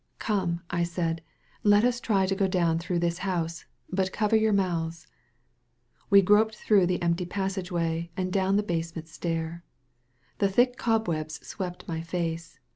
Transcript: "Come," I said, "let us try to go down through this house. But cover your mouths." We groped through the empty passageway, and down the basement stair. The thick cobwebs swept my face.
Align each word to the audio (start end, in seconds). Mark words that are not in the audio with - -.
"Come," 0.17 0.61
I 0.71 0.81
said, 0.83 1.21
"let 1.63 1.83
us 1.85 1.99
try 1.99 2.25
to 2.25 2.33
go 2.33 2.47
down 2.47 2.79
through 2.79 2.97
this 2.97 3.19
house. 3.19 3.65
But 3.87 4.11
cover 4.11 4.35
your 4.35 4.51
mouths." 4.51 5.05
We 6.09 6.23
groped 6.23 6.55
through 6.55 6.87
the 6.87 6.99
empty 7.03 7.27
passageway, 7.27 8.09
and 8.17 8.33
down 8.33 8.55
the 8.55 8.63
basement 8.63 9.07
stair. 9.07 9.63
The 10.39 10.49
thick 10.49 10.75
cobwebs 10.75 11.45
swept 11.45 11.87
my 11.87 12.01
face. 12.01 12.57